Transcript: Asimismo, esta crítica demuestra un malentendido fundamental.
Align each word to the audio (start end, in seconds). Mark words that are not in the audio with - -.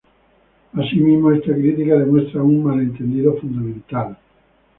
Asimismo, 0.73 1.31
esta 1.31 1.53
crítica 1.53 1.93
demuestra 1.95 2.41
un 2.41 2.63
malentendido 2.63 3.37
fundamental. 3.39 4.17